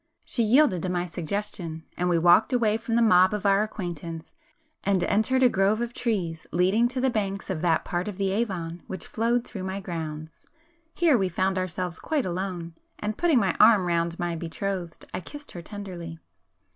She 0.25 0.41
yielded 0.41 0.81
to 0.81 0.89
my 0.89 1.05
suggestion, 1.05 1.83
and 1.95 2.09
we 2.09 2.17
walked 2.17 2.51
away 2.51 2.75
from 2.77 2.95
the 2.95 3.03
mob 3.03 3.35
of 3.35 3.45
our 3.45 3.61
acquaintance, 3.61 4.33
[p 4.33 4.85
269] 4.85 4.95
and 4.95 5.03
entered 5.03 5.43
a 5.45 5.47
grove 5.47 5.79
of 5.79 5.93
trees 5.93 6.47
leading 6.51 6.87
to 6.87 6.99
the 6.99 7.11
banks 7.11 7.51
of 7.51 7.61
that 7.61 7.85
part 7.85 8.07
of 8.07 8.17
the 8.17 8.31
Avon 8.31 8.81
which 8.87 9.05
flowed 9.05 9.45
through 9.45 9.61
my 9.65 9.79
grounds. 9.79 10.47
Here 10.95 11.19
we 11.19 11.29
found 11.29 11.59
ourselves 11.59 11.99
quite 11.99 12.25
alone, 12.25 12.73
and 12.97 13.15
putting 13.15 13.37
my 13.37 13.55
arm 13.59 13.85
round 13.85 14.17
my 14.17 14.35
betrothed, 14.35 15.05
I 15.13 15.19
kissed 15.19 15.51
her 15.51 15.61
tenderly. 15.61 16.17